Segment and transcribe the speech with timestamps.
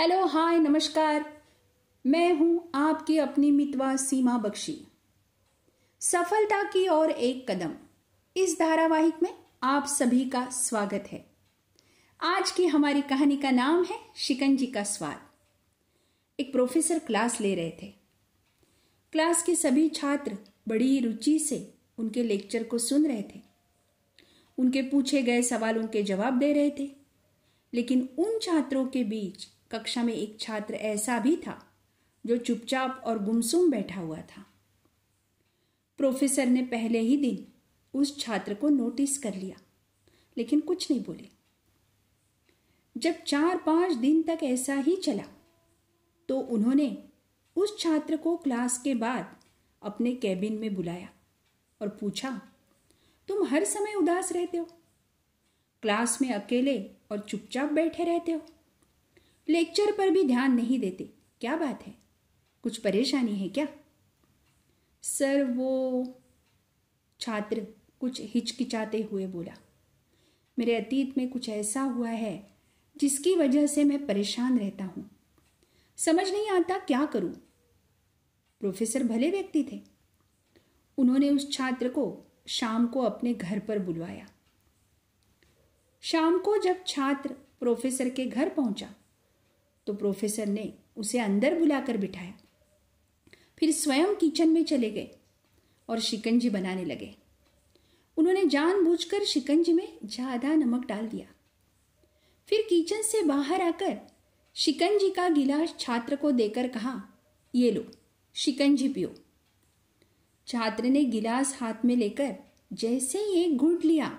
[0.00, 1.42] Hello hi नमस्कार।
[2.06, 4.80] मैं हूँ आपकी अपनी मितवा सीमा बख्शी।
[6.00, 7.74] सफलता की ओर एक कदम।
[8.36, 11.26] इस धारावाहिक में आप सभी का स्वागत है।
[12.20, 15.20] आज की हमारी कहानी का नाम है शिकंजी का स्वाद।
[16.40, 17.94] एक प्रोफेसर क्लास ले रहे थे।
[19.12, 20.38] क्लास के सभी छात्र
[20.68, 23.40] बड़ी रुचि से उनके लेक्चर को सुन रहे थे।
[24.58, 26.90] उनके पूछे गए सवालों के जवाब दे रहे थे।
[27.74, 31.58] लेकिन उन छात्रों के बीच कक्षा में एक छात्र ऐसा भी था,
[32.24, 34.44] जो चुपचाप और गुमसुम बैठा हुआ था।
[35.98, 37.46] प्रोफेसर ने पहले ही दिन
[37.94, 39.56] उस छात्र को नोटिस कर लिया,
[40.36, 41.28] लेकिन कुछ नहीं बोले।
[42.96, 45.24] जब चार पाँच दिन तक ऐसा ही चला
[46.28, 46.96] तो उन्होंने
[47.56, 49.34] उस छात्र को क्लास के बाद
[49.82, 51.08] अपने कैबिन में बुलाया
[51.80, 52.30] और पूछा,
[53.28, 54.64] तुम हर समय उदास रहते हो?
[55.82, 56.78] क्लास में अकेले
[57.10, 58.40] और चुपचाप बैठे रहते हो?
[59.48, 61.04] लेक्चर पर भी ध्यान नहीं देते।
[61.40, 61.94] क्या बात है?
[62.64, 63.66] कुछ परेशानी है क्या?
[65.02, 66.20] सर, वो
[67.20, 67.66] छात्र
[68.00, 69.54] कुछ हिचकिचाते हुए बोला,
[70.58, 72.56] मेरे अतीत में कुछ ऐसा हुआ है
[72.96, 75.10] जिसकी वजह से मैं परेशान रहता हूँ।
[75.98, 77.32] समझ नहीं आता क्या करूँ?
[78.60, 79.80] प्रोफेसर भले व्यक्ति थे।
[80.98, 82.04] उन्होंने उस छात्र को
[82.48, 84.26] शाम को अपने घर पर बुलवाया।
[86.02, 88.94] शाम को जब छात्र प्रोफेसर के घर पहुँचा
[89.86, 92.32] तो प्रोफेसर ने उसे अंदर बुलाकर बिठाया।
[93.58, 95.10] फिर स्वयं किचन में चले गए
[95.88, 97.14] और शिकंजी बनाने लगे।
[98.16, 101.26] उन्होंने जानबूझकर शिकंजी में ज़्यादा नमक डाल दिया।
[102.48, 103.96] फिर किचन से बाहर आकर
[104.56, 107.00] शिकंजी का गिलास छात्र को देकर कहा,
[107.54, 107.84] ये लो,
[108.36, 109.14] शिकंजी पियो।
[110.46, 112.34] छात्र ने गिलास हाथ में लेकर
[112.72, 114.10] जैसे ही एक घूट लिया,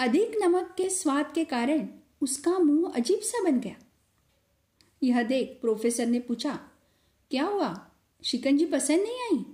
[0.00, 1.86] अधिक नमक के स्वाद के कारण
[2.22, 3.76] उसका मुँह अजीब सा बन गया।
[5.02, 6.58] यह देख प्रोफेसर ने पूछा,
[7.30, 7.74] क्या हुआ?
[8.22, 9.44] शिकंजी पसंद नहीं आई?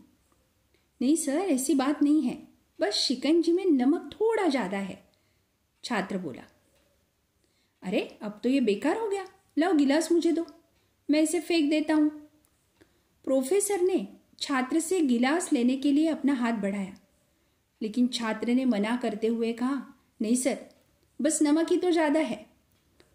[1.00, 2.36] नहीं सर, ऐसी बात नहीं है।
[2.78, 5.02] बस शिकंजी में नमक थोड़ा ज़्यादा है,
[5.84, 6.42] छात्र बोला।
[7.82, 9.24] अरे, अब तो ये बेकार हो गया।
[9.58, 10.46] लाओ गिलास मुझे दो।
[11.08, 12.08] मैं इसे फेंक देता हूँ।
[13.24, 14.06] प्रोफेसर ने
[14.40, 16.96] छात्र से गिलास लेने के लिए अपना हाथ बढ़ाया।
[17.80, 19.82] लेकिन छात्र ने मना करते हुए कहा,
[20.22, 20.58] नहीं सर,
[21.20, 22.44] बस नमक ही तो ज़्यादा है।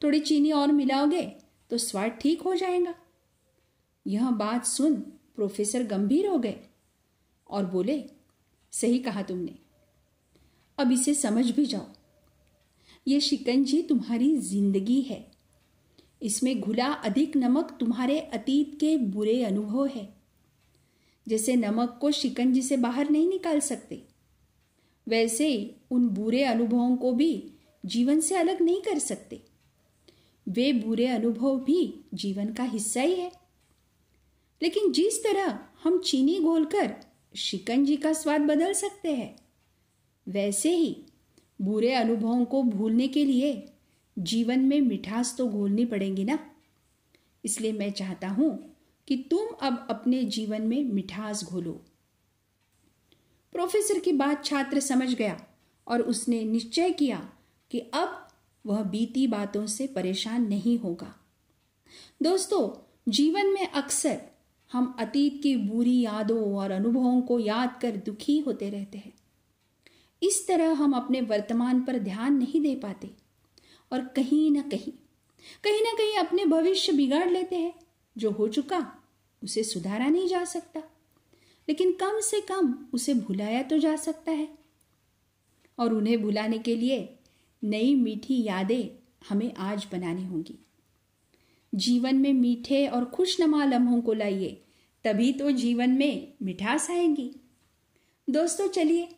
[0.02, 1.22] थोड़ी चीनी और मिलाओगे
[1.72, 2.94] तो स्वाद ठीक हो जाएगा।
[4.06, 4.96] यह बात सुन
[5.36, 6.56] प्रोफेसर गंभीर हो गए
[7.50, 8.04] और बोले,
[8.74, 9.56] सही कहा तुमने।
[10.78, 11.86] अब इसे समझ भी जाओ।
[13.08, 15.26] ये शिकंजी तुम्हारी ज़िंदगी है।
[16.22, 20.08] इसमें घुला अधिक नमक तुम्हारे अतीत के बुरे अनुभव है।
[21.28, 24.02] जैसे नमक को शिकंजी से बाहर नहीं निकाल सकते,
[25.08, 25.50] वैसे
[25.92, 27.32] उन बुरे अनुभवों को भी
[27.84, 29.42] जीवन से अलग नहीं कर सकते।
[30.48, 33.32] वे बुरे अनुभव भी जीवन का हिस्सा ही है।
[34.62, 36.96] लेकिन जिस तरह हम चीनी घोलकर
[37.36, 39.36] शिकंजी का स्वाद बदल सकते हैं,
[40.28, 40.96] वैसे ही
[41.62, 43.68] बुरे अनुभवों को भूलने के लिए
[44.18, 46.40] जीवन में मिठास तो घोलनी पड़ेगी ना।
[47.44, 51.72] इसलिए मैं चाहता हूँ कि तुम अब अपने जीवन में मिठास घोलो।
[53.56, 55.40] प्रोफेसर की बात छात्र समझ गया
[55.88, 57.18] और उसने निश्चय किया
[57.72, 58.21] कि अब
[58.66, 61.16] वह बीती बातों से परेशान नहीं होगा।
[62.24, 64.22] दोस्तों, जीवन में अक्सर
[64.72, 69.14] हम अतीत की बुरी यादों और अनुभवों को याद कर दुखी होते रहते हैं।
[70.24, 73.12] इस तरह हम अपने वर्तमान पर ध्यान नहीं दे पाते
[73.92, 74.92] और कहीं ना कहीं
[75.64, 77.74] कहीं ना कहीं अपने भविष्य बिगाड़ लेते हैं।
[78.18, 78.96] जो हो चुका,
[79.44, 80.80] उसे सुधारा नहीं जा सकता,
[81.70, 84.48] लेकिन कम से कम उसे भुलाया तो जा सकता है।
[85.80, 87.18] और उन्हें भुलाने के लिए
[87.64, 90.60] नई मीठी यादें हमें आज बनानी होंगी।
[91.76, 94.62] जीवन में मीठे और खुशनुमा लम्हों को लाइए,
[95.04, 97.36] तभी तो जीवन में मिठास आएगी।
[98.30, 99.10] दोस्तों, चलिए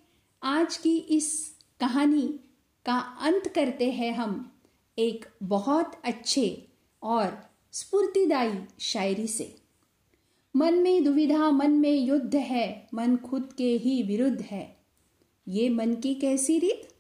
[0.44, 2.40] आज की इस कहानी
[2.86, 4.52] का अंत करते हैं हम
[5.00, 6.68] एक बहुत अच्छे
[7.04, 9.56] और स्फूर्तिदायी शायरी से।
[10.56, 14.78] मन में दुविधा, मन में युद्ध है, मन खुद के ही विरुद्ध है।
[15.48, 16.93] ये मन की कैसी रीत?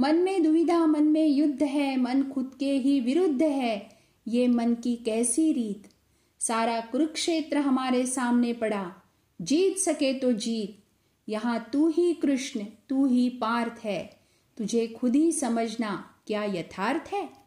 [0.00, 3.98] मन में दुविधा, मन में युद्ध है, मन खुद के ही विरुद्ध है,
[4.28, 5.88] ये मन की कैसी रीत?
[6.38, 8.94] सारा कुरुक्षेत्र हमारे सामने पड़ा।
[9.42, 10.84] जीत सके तो जीत।
[11.28, 14.20] यहाँ तू ही कृष्ण, तू ही पार्थ है।
[14.56, 17.39] तुझे खुद ही समझना क्या यथार्थ है?